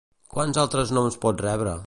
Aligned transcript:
Quins 0.35 0.59
altres 0.63 0.95
noms 0.99 1.21
pot 1.27 1.49
rebre? 1.49 1.79